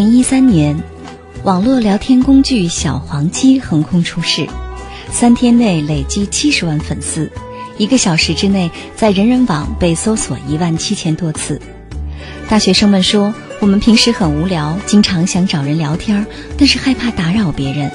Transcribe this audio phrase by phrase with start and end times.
[0.00, 0.82] 零一三年，
[1.44, 4.46] 网络聊天工具小黄鸡横空出世，
[5.12, 7.30] 三天内累积七十万粉丝，
[7.76, 11.60] 一个小时之内在人人网被搜索一万七千多次。
[12.48, 17.92] 大学生们说，我们平时很无聊，经常想找人聊天，但是害怕打扰别人。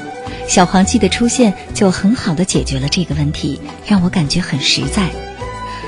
[0.47, 5.09] 小黄鸡的出现就很好的解决了这个问题，让我感觉很实在。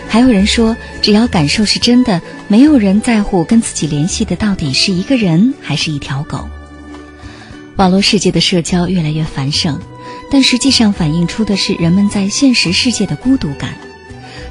[0.10, 6.50] 还有人说，只要感受是真的，没有人在乎跟自己联系的到底是一个人还是一条狗。
[7.76, 9.80] 网络世界的社交越来越繁盛，
[10.32, 13.76] 但实际上反映出的是人们在现实世界的孤独感。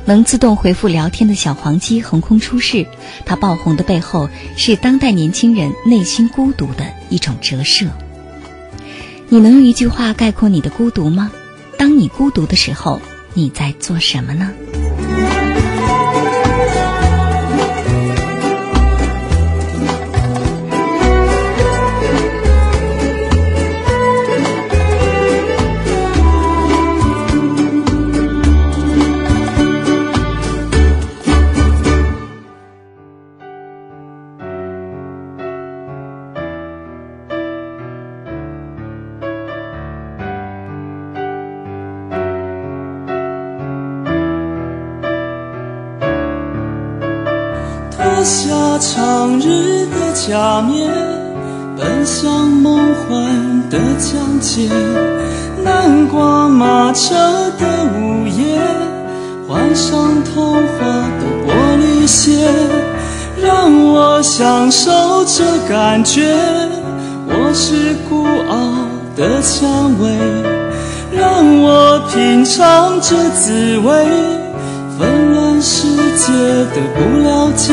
[0.04, 2.86] 能自动回复聊天的小黄鸡横空出世，
[3.24, 7.86] 它爆红的背后是当代年轻人内心孤独的一种折射。
[9.28, 11.32] 你能用一句话概括你的孤独吗？
[11.76, 13.02] 当你孤独的时候，
[13.34, 14.52] 你在做什么呢？
[50.26, 50.91] 下面，
[51.78, 54.69] 奔向梦幻的疆界。
[55.62, 57.14] 南瓜马车
[57.60, 57.64] 的
[57.94, 58.59] 午夜，
[59.47, 60.84] 换上童话
[61.20, 62.44] 的玻璃鞋，
[63.41, 64.91] 让我享受
[65.26, 66.34] 这感觉。
[67.28, 68.56] 我是孤傲
[69.14, 70.10] 的蔷薇，
[71.16, 74.04] 让我品尝这滋味。
[74.98, 76.32] 纷乱世界
[76.75, 77.72] 的不了解，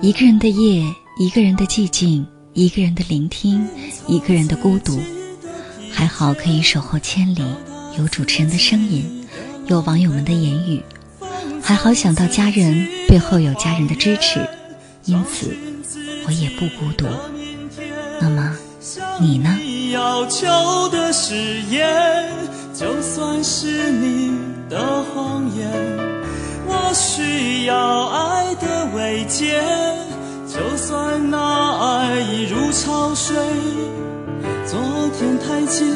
[0.00, 0.84] 一个人的夜，
[1.18, 3.64] 一个人的寂静。”一个人的聆听，
[4.08, 5.00] 一个人的孤独，
[5.92, 7.44] 还好可以守候千里。
[7.96, 9.24] 有主持人的声音，
[9.66, 10.82] 有网友们的言语，
[11.62, 14.44] 还好想到家人背后有家人的支持，
[15.04, 15.56] 因此
[16.26, 17.06] 我也不孤独。
[18.20, 18.56] 那么
[19.20, 19.56] 你呢？
[19.92, 22.28] 要求的誓言，
[22.74, 24.32] 就算是你
[24.68, 25.70] 的谎言，
[26.90, 29.62] 我需要爱的慰藉。
[30.44, 31.38] 就算那
[31.78, 33.36] 爱已如潮水，
[34.66, 34.76] 昨
[35.16, 35.86] 天太近，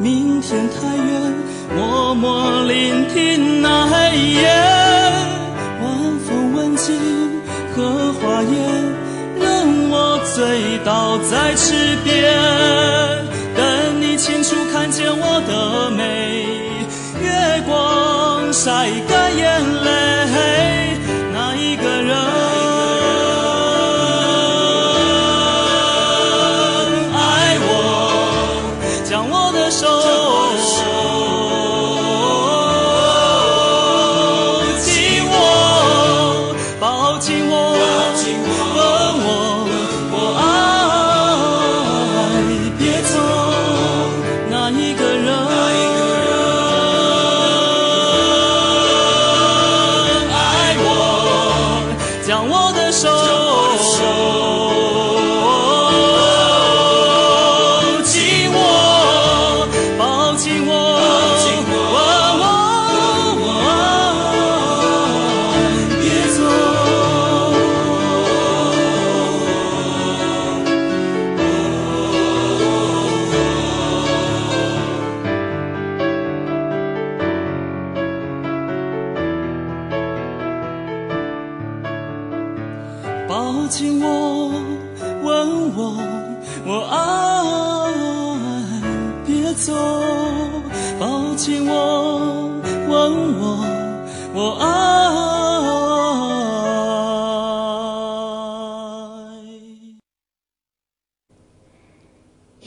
[0.00, 1.32] 明天太远，
[1.76, 4.48] 默默聆听那黑夜。
[5.80, 6.98] 晚风吻尽
[7.76, 8.50] 荷花叶，
[9.38, 12.34] 任我醉倒在池边，
[13.54, 16.44] 等你清楚看见我的美。
[17.22, 19.25] 月光晒干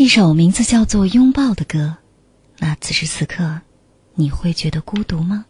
[0.10, 1.98] 首名字叫做《拥抱》的歌，
[2.58, 3.62] 那此时此刻，
[4.16, 5.46] 你会觉得孤独吗？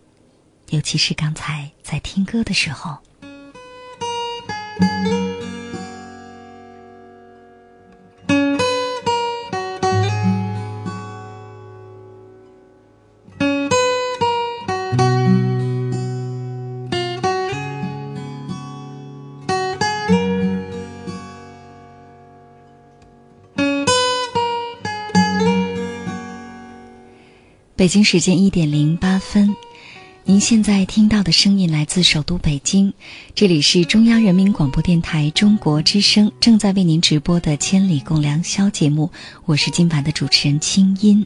[0.71, 2.97] 尤其是刚才在听歌的时候。
[27.79, 29.55] 北京时间一点零八分。
[30.25, 32.93] 您现在听到的声音来自首都北京，
[33.33, 39.09] 这里是中央人民广播电台中国之声正在为您直播的《千里共良宵》节目，
[39.45, 41.25] 我是今晚的主持人清音。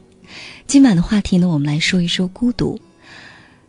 [0.68, 2.80] 今晚的话题呢，我们来说一说孤独。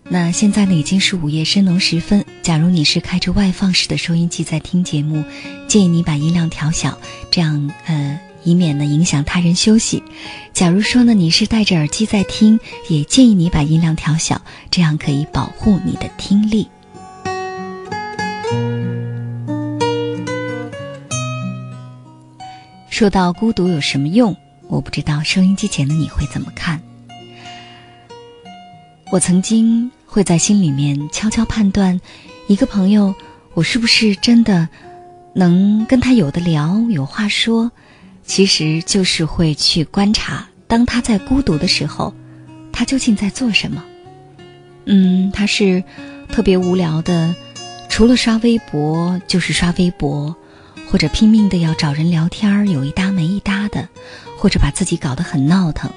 [0.06, 2.22] 那现在呢，已经是午夜深浓时分。
[2.42, 5.24] 假如你是开着外放式的收音机在听节目，
[5.66, 6.98] 建议你把音量调小，
[7.30, 8.20] 这样呃。
[8.44, 10.02] 以免呢影响他人休息。
[10.52, 16.68] 假如说呢你是戴着耳机在听，也建议你把音量调小，这样可以保护你的听力。
[22.88, 24.36] 说到孤独有什么用，
[24.68, 26.80] 我不知道收音机前的你会怎么看。
[29.10, 32.00] 我曾经会在心里面悄悄判断，
[32.46, 33.12] 一个朋友
[33.54, 34.68] 我是不是真的
[35.34, 37.72] 能跟他有的聊，有话说。
[38.24, 42.14] 其实就是会去观察，当他在孤独的时候，
[42.72, 43.84] 他究竟在做什么？
[44.86, 45.84] 嗯，他是
[46.28, 47.34] 特别无聊的，
[47.88, 50.34] 除了刷微博就是刷微博，
[50.90, 53.88] 或者拼命的要找人聊天儿有一搭没一搭的，
[54.38, 55.90] 或者把自己搞得很闹腾。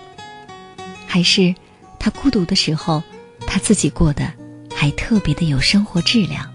[1.06, 1.56] 还是
[1.98, 3.02] 他孤独的时候，
[3.46, 4.32] 他自己过得
[4.76, 6.52] 还特别的有生活质量。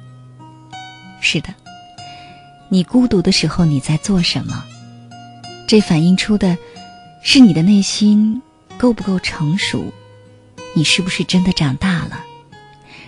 [1.20, 1.54] 是的，
[2.68, 4.64] 你孤独的时候你在做什么？
[5.72, 6.58] 这反映出的，
[7.22, 8.42] 是你的内心
[8.76, 9.90] 够不够成熟？
[10.74, 12.26] 你是不是真的长大了？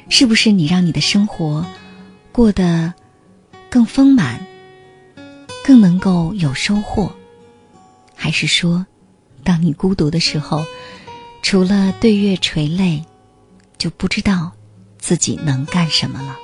[0.08, 1.66] 是不是你让你的生活
[2.32, 2.94] 过得
[3.68, 4.46] 更丰满，
[5.62, 7.12] 更能够有收获？
[8.14, 8.86] 还是说，
[9.42, 10.64] 当你孤独的时候，
[11.42, 13.04] 除了对月垂泪，
[13.76, 14.52] 就不知道
[14.98, 16.38] 自己能干什么了？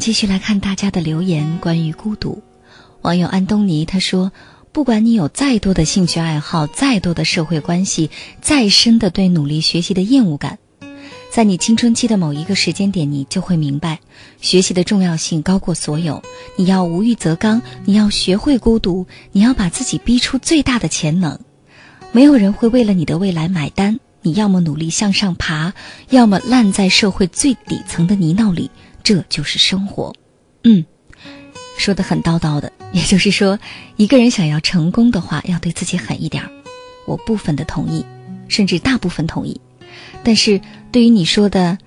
[0.00, 2.42] 继续来看大家的留言，关于孤独。
[3.02, 4.32] 网友安东尼他说
[4.72, 10.58] ：“不管你有再多的兴趣爱好，再多的社会关系，再深的对努力学习的厌恶感，
[11.30, 14.00] 在你青春期的某一个时间点，你就会明白，
[14.40, 16.22] 学习的重要性高过所有。
[16.56, 21.38] 你要无欲则刚，你要学会孤独，你要把自己逼出最大的潜能。
[22.10, 24.00] 没有人会为了你的未来买单。
[24.22, 25.74] 你要么努力向上爬，
[26.08, 28.70] 要么烂在社会最底层的泥淖里。”
[29.02, 30.14] 这就是生活，
[30.64, 30.84] 嗯，
[31.78, 32.72] 说的很叨叨的。
[32.92, 33.58] 也就是说，
[33.96, 36.50] 一个人想要成功的话，要对自己狠一点儿。
[37.06, 38.04] 我部分的同意，
[38.48, 39.60] 甚至大部分同意。
[40.24, 41.78] 但是对于你说的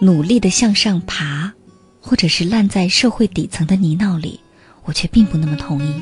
[0.00, 1.52] 努力的向上爬，
[2.00, 4.40] 或者是烂在社会底层的泥淖里，
[4.84, 5.92] 我却并不那么同意。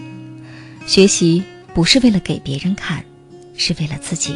[0.87, 1.43] 学习
[1.75, 3.05] 不是为了给别人看，
[3.57, 4.35] 是为了自己。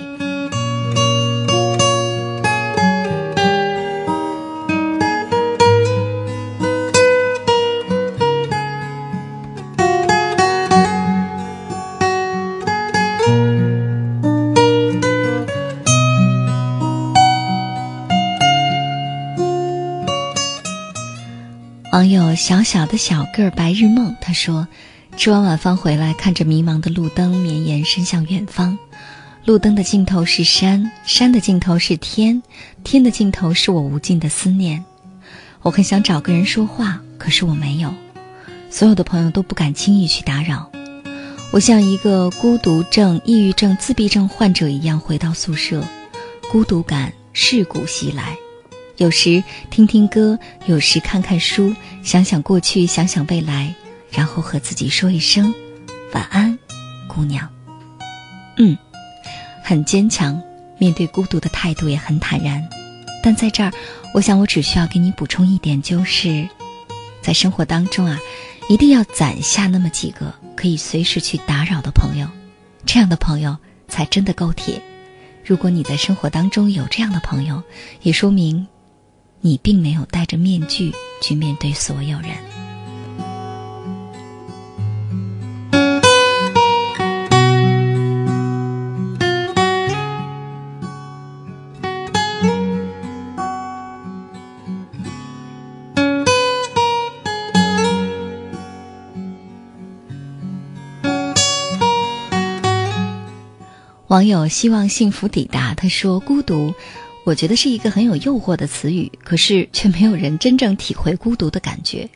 [21.98, 24.68] 网友小小的小个儿白日梦，他说
[25.18, 28.78] ：“吃完晚饭回来，看着迷茫的路灯绵延伸向远方，
[29.44, 32.40] 路灯的尽头是山，山的尽头是天，
[32.84, 34.84] 天的尽头是我无尽的思念。
[35.62, 37.92] 我很想找个人说话，可是我没有，
[38.70, 40.70] 所有的朋友都不敢轻易去打扰。
[41.50, 45.82] 我像一个孤独症、抑郁症、自闭症患者一样回到宿舍，
[46.52, 48.36] 孤独感噬骨袭来。”
[48.98, 50.36] 有时听听歌，
[50.66, 53.72] 有时看看书，想想过去，想想未来，
[54.10, 55.54] 然后和自己说一声
[56.12, 56.58] 晚安，
[57.06, 57.48] 姑娘。
[58.56, 58.76] 嗯，
[59.62, 60.42] 很坚强，
[60.78, 62.68] 面对孤独的态度也很坦然。
[63.22, 63.72] 但在这儿，
[64.14, 66.48] 我想我只需要给你补充一点，就是
[67.22, 68.18] 在生活当中啊，
[68.68, 72.26] 一定要攒下那么几个可以随时去打扰的朋友，
[72.84, 74.82] 这样的朋友才真的够铁。
[75.44, 77.62] 如果你在生活当中有这样的朋友，
[78.02, 78.66] 也说明
[79.40, 80.92] 你并没有戴着面具
[81.22, 82.30] 去面对所有人。
[104.08, 106.72] 网友希望幸福抵达，他说：“孤独，
[107.28, 112.08] 我觉得是一个很有诱惑的词语，可是却没有人真正体会孤独的感觉。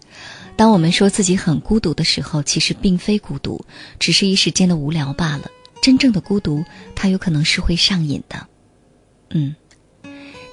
[0.56, 3.62] 当我们说自己很孤独的时候，其实并非孤独，
[3.98, 5.50] 只是一时间的无聊罢了。
[5.82, 6.64] 真正的孤独，
[6.94, 8.46] 它有可能是会上瘾的。”
[9.28, 9.54] 嗯，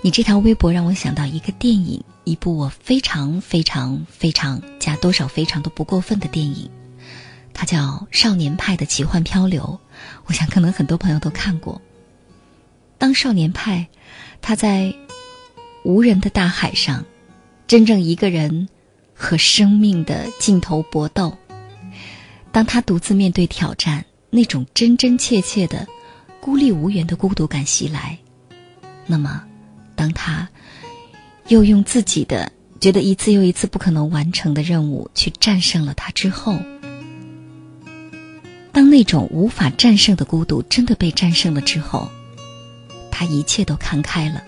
[0.01, 6.69] 你这条微博让我想到一个电影，一部我非常非常非常加多少非常都不过分的电影。
[7.53, 7.77] 它叫
[8.11, 9.79] 《少年派的奇幻漂流》，
[10.25, 11.81] 我想可能很多朋友都看过。
[12.99, 13.87] 当少年派
[14.41, 14.93] 他在
[15.83, 17.05] 无人的大海上，
[17.65, 18.69] 真正一个人
[19.15, 21.35] 和生命的尽头搏斗，
[22.51, 25.87] 当他独自面对挑战，那种真真切切的
[26.41, 28.19] 孤立无援的孤独感袭来，
[29.07, 29.43] 那么，
[29.95, 30.49] 当他
[31.47, 32.51] 又用自己的
[32.81, 36.59] 觉得一次又一次不可能完成的任务去战胜了他之后。
[38.71, 42.09] 当那种无法战胜的孤独真的被战胜了之后，
[43.19, 44.41] 他一切都看开了。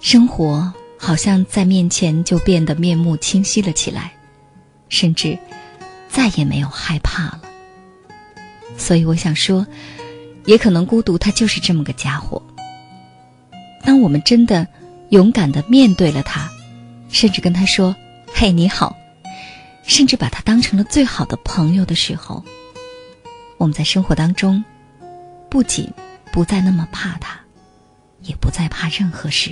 [0.00, 4.10] 生活好像在面前就变得面目清晰了起来，
[4.88, 5.38] 甚至
[6.08, 7.42] 再也没有害怕了。
[8.78, 9.66] 所以我想说，
[10.46, 12.42] 也可能孤独它就是这么个家伙。
[13.84, 14.66] 当我们真的
[15.10, 16.48] 勇敢的面对了他，
[17.10, 17.94] 甚至跟他说
[18.32, 18.96] “嘿，你好”，
[19.84, 22.42] 甚至把他当成了最好的朋友的时候。
[23.58, 24.64] 我们在生活当中，
[25.50, 25.86] 不仅
[26.32, 27.38] 不再那么怕他，
[28.22, 29.50] 也不再怕任何事。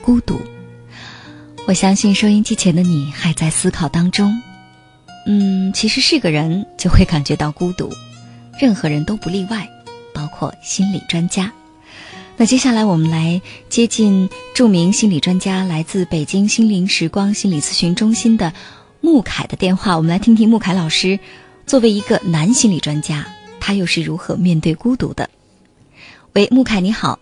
[0.00, 0.40] 孤独。
[1.66, 4.32] 我相信收音机前的你还在思考当中，
[5.24, 7.90] 嗯，其实是个人就会感觉到孤独，
[8.58, 9.68] 任何人都不例外，
[10.12, 11.52] 包括心理专家。
[12.36, 18.52] 那接下来我们来接近著名心理专家，来自北京心灵时光心理咨询中心的
[19.00, 21.20] 穆凯的电话，我们来听听穆凯老师
[21.66, 23.26] 作为一个男心理专家，
[23.60, 25.30] 他又是如何面对孤独的。
[26.32, 27.18] 喂，穆凯，你好。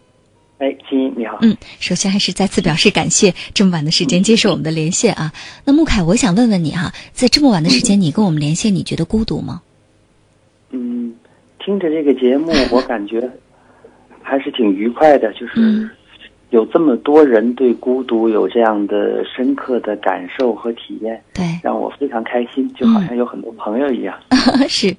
[0.61, 1.39] 哎，金英你好。
[1.41, 5.33] 嗯，首先还是再次表示感谢，这么晚的时间接受我们的连线啊。
[5.65, 9.63] 那穆凯，我想问问你哈，在这么晚的时间你跟我们连线，你觉得孤独吗？
[10.71, 11.15] 嗯，
[11.65, 13.27] 听着这个节目， 我感觉
[14.21, 15.89] 还是挺愉快的，就是
[16.51, 24.15] 有这么多人对孤独有这样的深刻的感受和体验，对，让我非常开心，就好像有很多朋友一样。
[24.69, 24.95] 是。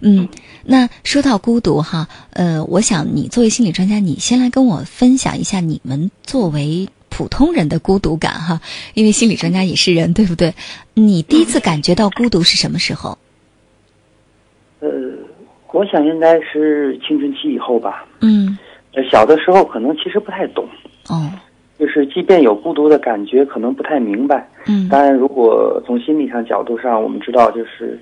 [0.00, 0.28] 嗯，
[0.64, 8.60] 那说到孤独哈，呃，我想你作为心理专家，你先来跟我分享一下你们作为普通人的孤独感哈，
[8.94, 10.54] 因为心理专家也是人，对不对？
[10.94, 13.18] 你第一次感觉到孤独是什么时候？
[14.80, 14.88] 呃，
[15.72, 18.06] 我想应该是青春期以后吧。
[18.20, 18.58] 嗯，
[19.10, 20.66] 小的时候可能其实不太懂。
[21.08, 21.30] 哦，
[21.78, 24.48] 就是即便有孤独的感觉，可能不太明白。
[24.66, 28.00] 嗯，当然，如果从心理上角度上，我们知道就是。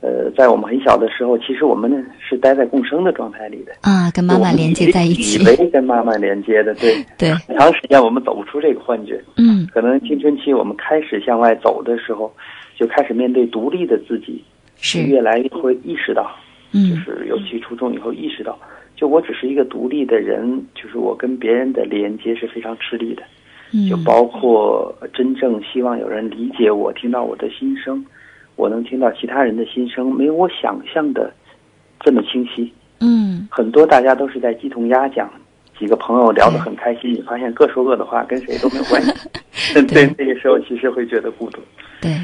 [0.00, 1.90] 呃，在我们很小的时候，其实我们
[2.20, 7.32] 是待在共生的状态里的啊，跟妈妈连接在一起，以为跟妈妈连接的，对 对。
[7.48, 12.32] 很长时间我们走不出这个幻觉，嗯，可能青春期我们开始向外走的时候，
[12.78, 14.40] 就开始面对独立的自己，
[14.76, 16.30] 是越来越会意识到，
[16.72, 18.56] 嗯，就是尤其初中以后意识到，
[18.94, 23.24] 就我只是一个独立的人，就是我跟别人的连接是非常吃力的，
[23.72, 28.04] 嗯，就包括真正希望有人理解我，听到我的心声。
[28.58, 31.32] 我能听到其他人的心声，没有我想象的
[32.00, 32.72] 这么清晰。
[32.98, 35.30] 嗯，很多大家都是在鸡同鸭讲，
[35.78, 39.12] 几个朋友聊得很开心，你发现各说各的话，跟谁都没有关系。
[39.86, 41.60] 对，那个时候其实会觉得孤独。
[42.00, 42.18] 对，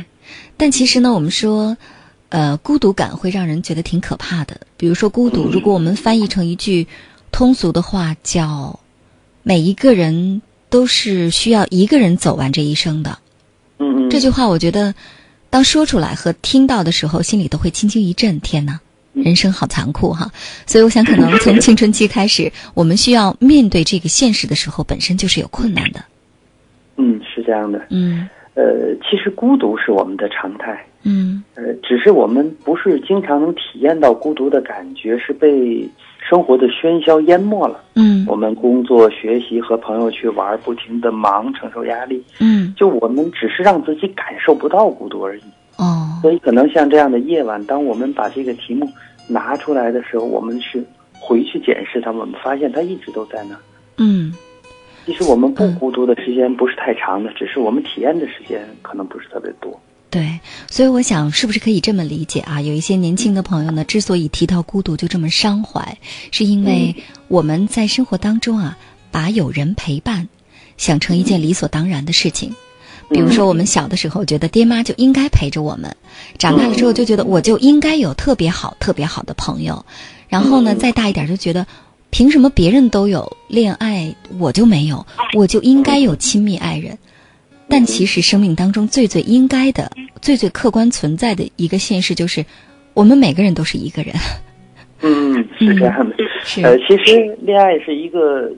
[0.57, 1.77] 但其实呢，我们说，
[2.31, 4.61] 呃，孤独感会让人觉得挺可怕的。
[4.77, 6.89] 比如说，孤独，如果我们翻译成一句
[7.31, 8.81] 通俗的话，叫
[9.45, 13.19] “每一个人都是需要一个人走完这一生的”。
[13.79, 14.93] 嗯嗯，这句话我觉得。
[15.55, 18.41] 当说出来和听到的时候，心里都会轻轻一震。
[18.41, 18.81] 天哪，
[19.13, 20.29] 人生好残酷哈。
[20.67, 26.05] 所以我想，可能从青春期开始，我们需要面对这个现实的时候，本身就是有困难的。
[26.97, 27.87] 嗯，是这样的。
[27.91, 35.89] 嗯呃，其实孤独是我们的常态，嗯呃，只是我们不是经常能体验到孤独的感觉，是被
[36.29, 37.83] 生活的喧嚣淹没了。
[37.97, 45.43] 嗯我们工作、学习和朋友去玩，不停的忙，承受压力，嗯就我们只是让自己感受不到孤独而已。
[45.77, 48.89] 哦所以，可能像这样的夜晚，当我们把这个题目
[49.29, 50.83] 拿出来的时候，我们是
[51.21, 53.57] 回去检视它，我们发现它一直都在那。
[53.99, 54.33] 嗯
[55.05, 59.79] 其实我们不孤独的时间不是太长的，只是我们体验的时间可能不是特别多。
[60.15, 60.39] 对，
[60.71, 62.61] 所以我想，是不是可以这么理解啊？
[62.61, 65.99] 有一些年轻的朋友呢，之所以提到孤独就这么伤怀，
[66.31, 66.95] 是因为
[67.27, 68.79] 我们在生活当中啊，
[69.11, 70.29] 把有人陪伴
[70.77, 72.55] 想成一件理所当然的事情。
[73.11, 75.97] 比如说，我们小的时候觉得爹妈就应该陪着我们，
[76.39, 79.85] 长大了之后就觉得我就应该有特别好、特别好的朋友，
[80.29, 81.67] 然后呢，再大一点就觉得，
[82.11, 85.05] 凭什么别人都有恋爱，我就没有？
[85.37, 86.99] 我就应该有亲密爱人。
[87.69, 89.91] 但其实生命当中最最应该的、
[90.21, 92.45] 最最客观存在的一个现实，就是
[92.93, 94.15] 我们每个人都是一个人。
[95.01, 96.15] 嗯，是这样的。
[96.43, 98.51] 是呃，其实恋爱是一个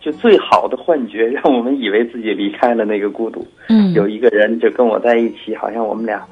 [0.00, 3.46] 就最好的幻觉，让我们以为自己离开了那个孤独。
[3.68, 6.26] 嗯，有一个人就跟我在一起，好像我们俩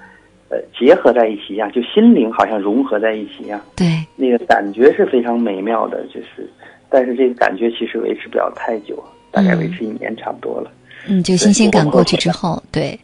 [0.49, 6.05] 呃结合在一起一样，就心灵好像融合在一起一样，对，那个感觉是非常美妙的。
[6.07, 6.49] 就是，
[6.90, 10.71] 但是这个感觉其实维持不了太久，大概维持一年差不多了。
[11.06, 13.00] 嗯，就新鲜感过去之后，对，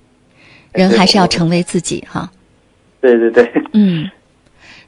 [0.72, 2.30] 人还是要成为自己哈。
[3.00, 4.10] 对对对，嗯，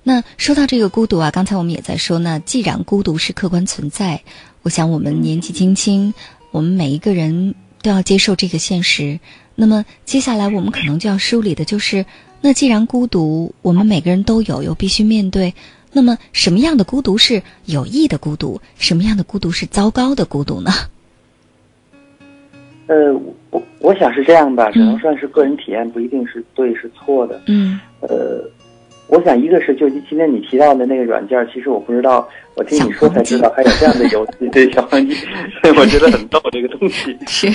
[0.02, 4.22] 那说到这个孤独啊，刚才我们也在说，那既然孤独是客观存在，
[4.62, 6.14] 我想我们年纪轻轻，
[6.50, 9.20] 我们每一个人都要接受这个现实。
[9.54, 12.04] 那么接下来我们可能就要梳理的就是，
[12.40, 15.54] 那既然孤独我们每个人都有，又必须面对，
[15.92, 20.72] 那么什么样的孤独是有益的孤独，什么样的孤独是糟糕的孤独呢？
[22.86, 23.12] 呃，
[23.50, 27.40] 我我想是这样吧，只能算是个人体验，不一定是对是错的。
[27.48, 28.42] 嗯呃，
[29.08, 35.14] 我想一个是就今天你提到的那个软件，其实我不知道，我听你说才知道还有这样的游戏，对小黄鸡，
[35.62, 37.16] 所以我觉得很逗这个东西。
[37.26, 37.48] 是，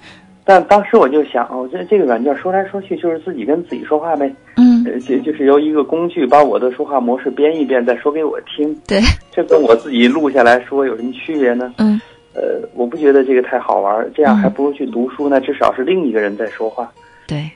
[0.44, 8.98] 但当时我就想，哦，这这个软件说来说去就是自己跟自己说话呗，嗯，呃，就就是由一个工具把我的说话模式编一遍，再说给我听，对，
[9.30, 11.74] 这跟我自己录下来说有什么区别呢？
[11.78, 12.00] 嗯
[12.38, 16.88] 呃，我不觉得这个太好玩，这样还不如去读书呢，至少是另一个人在说话。
[17.26, 17.50] 对，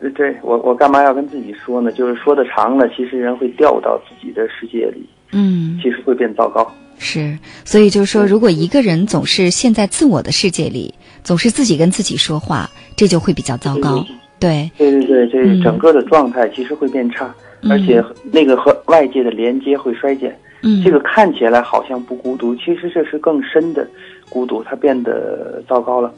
[0.00, 1.90] 对对，我我干嘛要跟自己说呢？
[1.90, 5.80] 就是说的长了，其实人会掉到自己的世界里，嗯。
[5.82, 6.70] 其实会变糟糕。
[6.98, 14.04] 是，所以就是说，如果一个人总是陷在自我的世界里，总是自己跟自己说话，这就会比较糟糕。
[14.38, 20.36] 对，对对对，这嗯整个的状态其实会变差，嗯而且那个和外界的连接会衰减。
[20.62, 23.86] 嗯，这个看起来好像不孤独，其实这是更深的
[24.28, 26.12] 孤独，它变得糟糕了。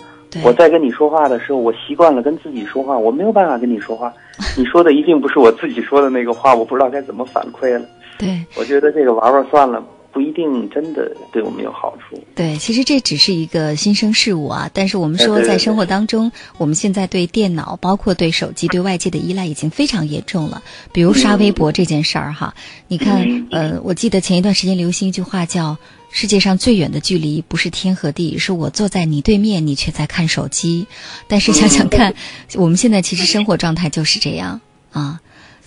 [0.45, 4.13] 我在跟你说话的时候，我习惯了跟自己说话，我没有办法跟你说话。
[4.57, 7.85] 你说的一定不是我自己说的那个话，我不知道该怎么反馈了。
[8.19, 12.23] 对我觉得这个玩玩算了，不一定真的对我们有好处。
[12.35, 14.71] 对，其实这只是一个新生事物啊。
[14.73, 20.63] 但是我们说，在生活当中，我们现在对电脑，包括对手机、对外界的依赖已经非常严重了。
[20.93, 22.55] 比如刷微博这件事儿哈，
[22.89, 25.77] 你看，呃，我记得前一段时间流行一句话叫。
[26.13, 30.89] 世界上最远的距离不是天和地，是我坐在你对面，你却在看手机。
[31.29, 32.17] 但是想想看，
[32.59, 35.21] 我们现在其实生活状态就是这样啊。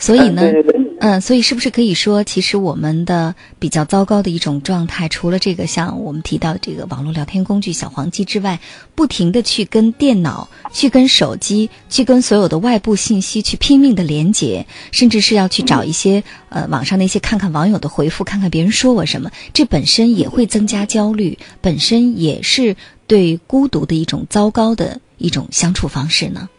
[0.04, 0.84] 所以呢，哎对对对。
[1.00, 8.60] 嗯，所以是不是可以说，其实我们的比较糟糕的一种状态，除了这个像我们提到的这个网络聊天工具小黄鸡之外，
[8.96, 22.76] 不停的去跟电脑、去跟手机、去跟所有的外部信息去拼命的连接，甚至是要去找一些呃网上那些看看网友的回复，看看别人说我什么，这本身也会增加焦虑，本身也是
[23.08, 26.50] 对孤独的一种糟糕的一种相处方式呢。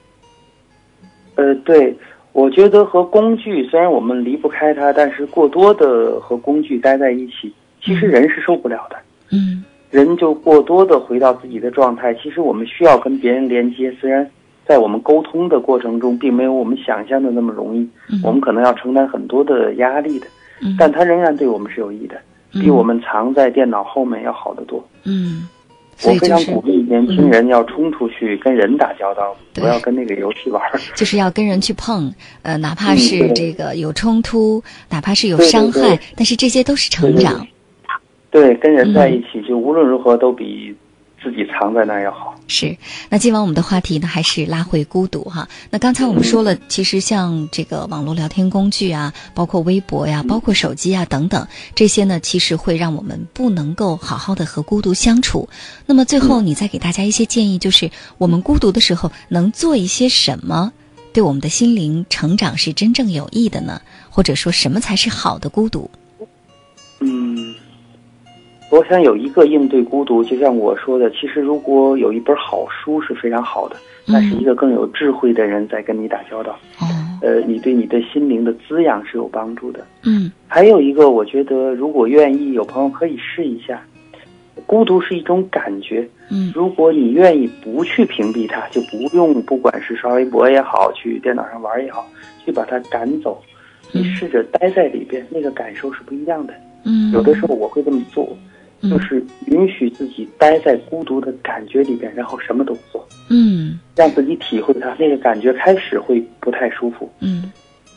[1.37, 1.97] 呃，对，
[2.35, 8.97] 我觉得和工具虽然我们离不开它，但是过多的和工具待在一起，其实人是受不了的。
[9.33, 12.13] 嗯人就过多的回到自己的状态。
[12.15, 14.29] 其实我们需要跟别人连接，虽然
[14.67, 20.27] 在我们沟通的过程中，并没有我们想象的那么容易，嗯我们可能要承担很多的压力的，
[20.61, 22.17] 嗯但它仍然对我们是有益的，
[22.51, 24.85] 比嗯我们藏在电脑后面要好得多。
[25.05, 25.54] 嗯，所
[26.03, 29.63] 我非常以就是鼓励年轻人要冲出去跟人打交道，对。
[29.63, 30.81] 不要跟那个游戏玩儿。
[30.97, 37.47] 就是要跟人去碰，呃，哪怕嗯是这个有冲突，哪怕是有伤害对，但是这些都是成长。
[38.31, 39.15] 对，跟人在嗯。
[39.15, 40.75] 一起，就无论如何都比
[41.25, 42.35] 自己藏在那儿要好。
[42.47, 42.77] 是，
[43.09, 45.49] 那今晚我们的话题呢，还是拉回孤独哈。
[45.71, 55.49] 那刚才我们说了，其实像这个网络聊天工具啊，包括微博呀，包括手机啊等等，这些呢，其实会让我们不能够好好的和孤独相处。
[55.87, 60.71] 那么最后，你再给大家一些建议，就是我们孤独的时候能做一些什么，
[61.15, 63.81] 对我们的心灵成长是真正有益的呢？
[64.11, 65.91] 或者说什么才是好的孤独？
[67.01, 67.54] 嗯。
[68.75, 76.59] 我想有一个应对孤独，就像我说的，其实如果有一本好书是非常好的，那是一个更有智慧的人在跟你打交道。
[76.81, 76.85] 哦，
[77.23, 79.87] 呃，你对你的心灵的滋养是有帮助的。
[80.03, 83.81] 嗯，还有一个，我觉得如果愿意，有朋友可以试一下。
[84.67, 86.09] 孤独是一种感觉。
[86.29, 92.05] 嗯，如果你愿意不去屏蔽它，就不用不管是刷微博也好，去电脑上玩也好，
[92.45, 93.41] 去把它赶走。
[93.93, 96.53] 你试着待在里边，那个感受是不一样的。
[96.85, 98.37] 嗯，有的时候我会这么做。
[98.91, 105.53] 就是允许自己待在孤独的感觉里边，然后什么都不做，嗯，让自己体会它那个感觉。
[105.55, 107.51] 开始会不太舒服，嗯，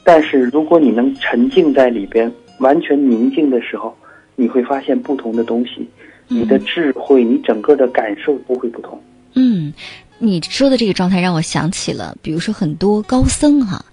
[0.03, 3.95] 但是如果你能沉浸在里边，完全宁静的时候，
[4.35, 5.87] 你会发现不同的东西，
[6.27, 9.01] 你的智慧，你整个的感受都会不同。
[9.33, 9.73] 嗯，
[10.19, 13.83] 你说的这个状态让我想起了，比如说很多高僧哈，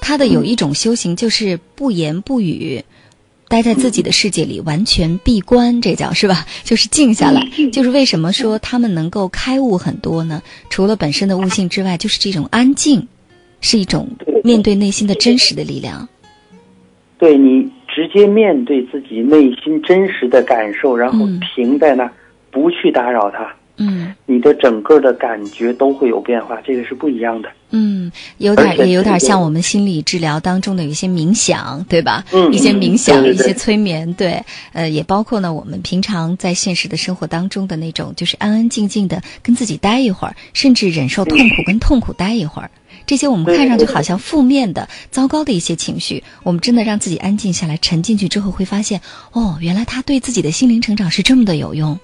[0.00, 2.82] 他的有一种修行就是不言不语。
[3.52, 6.46] 待在自己的世界里，完全闭关，这叫是吧？
[6.64, 7.46] 就是静下来。
[7.70, 10.42] 就是为什么说他们能够开悟很多呢？
[10.70, 13.06] 除了本身的悟性之外，就是这种安静，
[13.60, 14.08] 是一种
[14.42, 16.08] 面对内心的真实的力量。
[17.18, 22.10] 对你直接面对自己内心真实的感受，然后停在那，
[22.50, 23.54] 不去打扰它。
[23.78, 27.48] 嗯，你的整个的感觉都会有变化，这个是不一样的。
[27.70, 32.22] 嗯，有点也有点像我们心理治疗当中的有一些冥想，对吧？
[32.32, 42.70] 嗯，一些冥想，一些催眠，对，呃，也包括呢，我们平常在现实的生活当中的那种，就是安安静静的跟自己待一会儿，甚至忍受痛苦跟痛苦待一会儿。
[43.06, 49.00] 这些我们看上去好像负面的、糟糕的一些情绪，我们真的让自己安静下来、沉进去之后，会发现，
[49.32, 51.98] 哦，原来他对自己的心灵成长是这么的有用。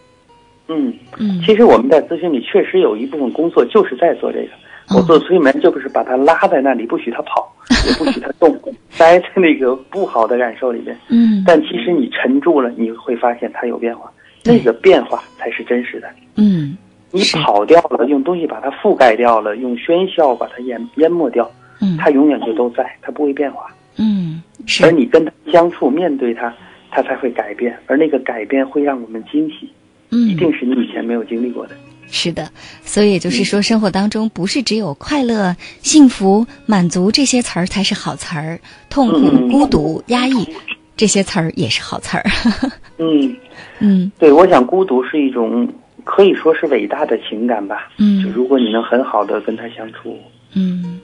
[0.69, 4.49] 嗯嗯，其实我们在咨询里确实有一部分工作就是在做这个。
[4.97, 7.55] 我做催眠就是把他拉在那里，不许他跑，
[7.87, 8.59] 也不许他动，
[8.97, 10.99] 待在那个不好的感受里面。
[11.11, 14.11] 嗯，但其实你沉住了，你会发现他有变化，
[14.47, 16.09] 那个变化才是真实的。
[16.37, 16.75] 嗯，
[17.11, 21.51] 你跑掉了，用东西把它覆盖掉了，用喧嚣把它淹淹没掉，
[21.83, 23.67] 嗯，它永远就都在，它不会变化。
[23.99, 24.43] 嗯，
[24.83, 26.51] 而你跟他相处，面对他，
[26.91, 29.71] 他才会改变，而那个改变会让我们惊喜。
[30.11, 31.75] 嗯，一定是你以前没有经历过的。
[32.11, 32.51] 是的，
[32.83, 40.49] 所以也就是说，生活当中不是只有快乐、幸福、满足这些词儿才是好词儿，痛苦、孤独、压抑
[40.97, 42.25] 这些词儿也是好词儿。
[42.97, 43.37] 嗯
[43.81, 45.71] 嗯，对，我想孤独是一种
[46.03, 47.91] 可以说是伟大的情感吧。
[47.99, 50.19] 嗯，就如果你能很好的跟他相处。
[50.55, 50.99] 嗯，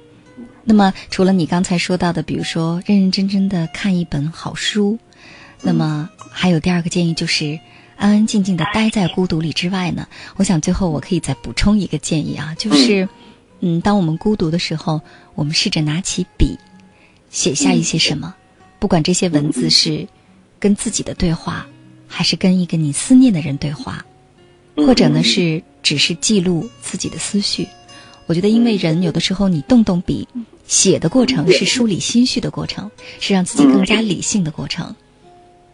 [0.64, 4.98] 那么除了你刚才说到的，比如说认认真真的看一本好书，
[5.60, 7.58] 那么还有第二个建议就是。
[7.96, 13.08] 安安静静的待在孤独里之外呢，我想最后我可以再补充一个建议啊，就是，
[13.60, 15.00] 嗯，当我们孤独的时候，
[15.34, 16.58] 我们试着拿起笔，
[17.30, 18.34] 写下一些什么，
[18.78, 20.06] 不管这些文字是
[20.58, 21.66] 跟自己的对话，
[22.06, 24.04] 还是跟一个你思念的人对话，
[24.76, 27.68] 或者呢是只是记录自己的思绪。
[28.26, 30.26] 我觉得，因为人有的时候你动动笔，
[30.66, 34.94] 写的过程是梳理心绪的过程，是让自己更加理性的过程。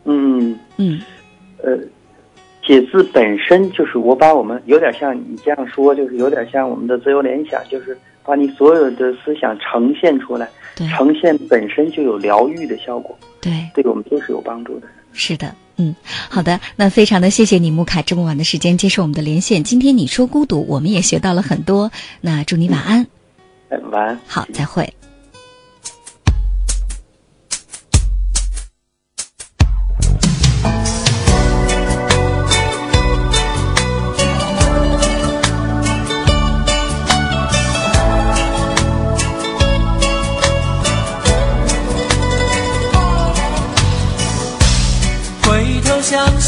[0.04, 1.00] 嗯嗯，
[1.62, 1.78] 呃。
[2.70, 14.86] 写字本身就是我把我们有点像你这样说，就是有点像我们的自由联想，就是把你所有的思想呈现出来，呈现本身就有疗愈的效果，对，对我们都是有帮助的。
[15.12, 15.92] 是的，嗯，
[16.28, 19.64] 好的，那非常的谢谢你，穆凯这么晚的时间接受我们的连线。
[19.64, 21.90] 今天你说孤独，我们也学到了很多。
[22.20, 23.04] 那祝你晚安，
[23.90, 24.88] 晚安，好，再会。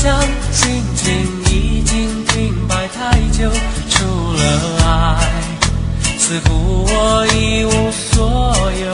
[0.03, 1.15] 想，心情
[1.47, 3.49] 已经停摆太久。
[3.89, 4.43] 除了
[4.85, 5.31] 爱，
[6.19, 8.11] 似乎我一无所
[8.83, 8.85] 有。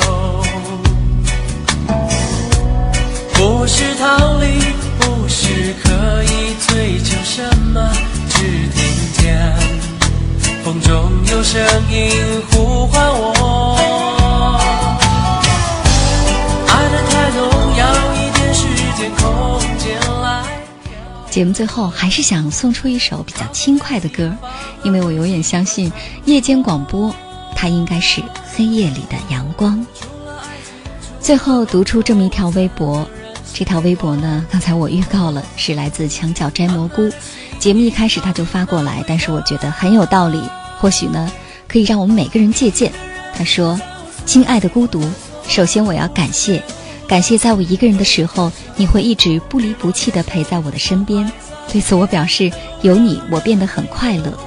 [3.32, 4.60] 不是逃离，
[4.98, 5.88] 不是刻
[6.24, 7.40] 意追求什
[7.72, 7.90] 么，
[8.28, 8.42] 只
[8.74, 8.78] 听
[9.14, 9.56] 见
[10.62, 11.58] 风中有声
[11.90, 12.12] 音
[21.38, 24.36] 节目最后还是想送出一首比较轻快的歌，
[24.82, 25.92] 因为我永远相信
[26.24, 27.14] 夜间广播，
[27.54, 28.20] 它应该是
[28.56, 29.86] 黑夜里的阳光。
[31.20, 33.08] 最后读出这么一条微博，
[33.54, 37.08] 这条微博呢，刚才我预告了，是来自墙角摘蘑菇。
[37.60, 40.42] 节目一开始他就发过来，但是我觉得很有道理，
[40.80, 41.30] 或许呢，
[41.68, 42.92] 可以让我们每个人借鉴。
[43.36, 43.80] 他说
[44.26, 45.08] ：“亲爱的孤独，
[45.46, 46.60] 首先我要感谢。”
[47.08, 51.32] 感谢在我一个人的时候，你会一直不离不弃地陪在我的身边。
[51.72, 54.38] 对此，我表示有你，我变得很快乐。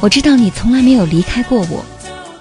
[0.00, 1.84] 我知道你从来没有离开过我，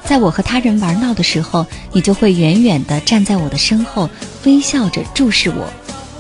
[0.04, 4.10] 在我和他人玩闹的时候，你就会远远地站在我的身后，
[4.46, 5.68] 微笑着注视我；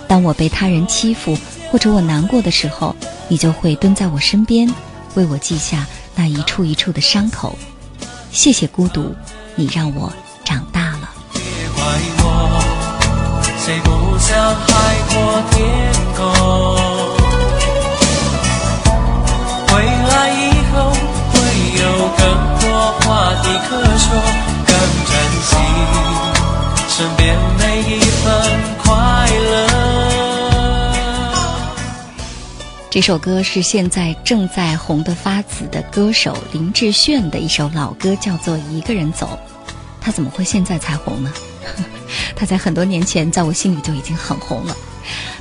[0.08, 1.36] 当我被他人欺负
[1.72, 2.96] 或者我难过的时候，
[3.28, 4.72] 你就会蹲在我身边，
[5.16, 7.58] 为我记下那一处一处的伤口。
[8.32, 9.16] 谢谢孤独，
[9.56, 11.10] 你让我长大了。
[14.22, 14.68] 像海
[15.10, 15.14] 阔
[15.52, 15.60] 天
[16.16, 16.22] 空？
[19.68, 20.40] 回来以
[20.72, 20.76] 后
[21.34, 21.36] 会
[21.82, 21.82] 有
[22.18, 22.22] 更
[22.60, 22.64] 多
[23.02, 24.06] 话题可说，
[24.68, 24.72] 更
[25.10, 25.52] 珍惜
[26.88, 28.24] 身边每一份
[28.84, 28.90] 快
[29.28, 29.50] 乐。
[32.92, 39.40] 这首歌是现在正在红得发紫的歌手林志炫的一首老歌，叫做《一个人走》。
[40.00, 41.32] 他怎么会现在才红呢？
[42.36, 44.76] 他在很多年前，在我心里就已经很红了。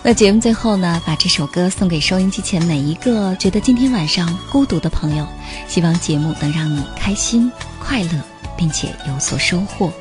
[0.02, 5.26] 那节目最后呢，把这首歌送给收音机前每一个觉得今天晚上孤独的朋友，
[5.68, 8.10] 希望节目能让你开心、快乐，
[8.56, 9.92] 并且有所收获。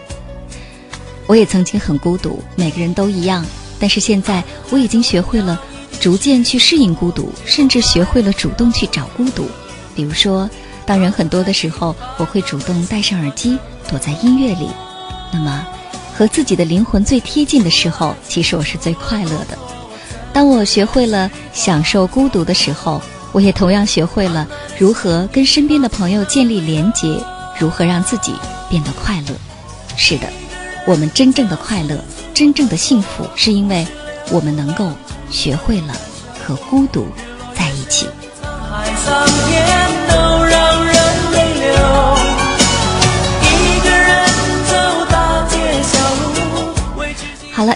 [1.27, 3.45] 我也曾经很孤独，每个人都一样。
[3.79, 5.61] 但是现在我已经学会了
[5.99, 9.49] 逐渐去适应孤独，甚至学会了主动去找孤独。
[9.95, 10.49] 比如说，
[10.85, 14.69] 当人很多的时候，我会主动戴上耳机，躲在音乐里。
[15.33, 15.67] 那么。
[16.19, 19.57] 和自己的灵魂最贴近的时候，其实我是最快乐的。
[20.33, 23.01] 当我学会了享受孤独的时候，
[23.31, 24.45] 我也同样学会了
[24.77, 27.07] 如何跟身边的朋友建立连结，
[27.57, 28.33] 如何让自己
[28.69, 29.33] 变得快乐。
[29.95, 30.27] 是的，
[30.85, 31.97] 我们真正的快乐、
[32.33, 33.87] 真正的幸福，是因为
[34.29, 34.91] 我们能够
[35.31, 35.95] 学会了
[36.45, 37.07] 和孤独
[37.55, 38.09] 在一起。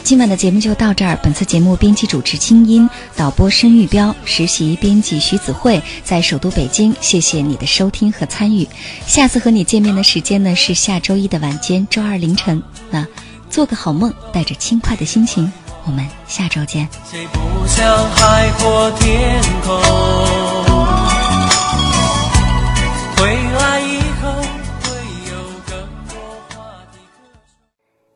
[0.03, 1.17] 今晚的节目就到这儿。
[1.23, 6.93] 本次节目编辑主持清音，导播申玉彪，实习编辑徐子慧，在首都北京。
[6.99, 8.67] 谢谢你的收听和参与。
[9.07, 12.61] 下次和你见面的时间呢是下周一的晚间，周二凌晨。
[12.91, 13.07] 那
[13.49, 15.49] 做个好梦，带着轻快的心情，
[15.85, 16.87] 我们下周见。
[17.09, 20.82] 谁不想海阔天空？